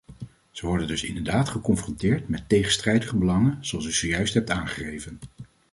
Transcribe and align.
Ze 0.51 0.65
worden 0.65 0.87
dus 0.87 1.03
inderdaad 1.03 1.49
geconfronteerd 1.49 2.27
met 2.27 2.49
tegenstrijdige 2.49 3.15
belangen, 3.15 3.57
zoals 3.65 3.85
u 3.85 3.91
zojuist 3.91 4.33
hebt 4.33 4.49
aangegeven. 4.49 5.19